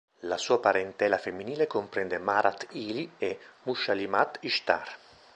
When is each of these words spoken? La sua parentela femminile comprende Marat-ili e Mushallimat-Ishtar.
La 0.21 0.37
sua 0.39 0.59
parentela 0.59 1.19
femminile 1.19 1.67
comprende 1.67 2.17
Marat-ili 2.17 3.07
e 3.19 3.37
Mushallimat-Ishtar. 3.65 4.89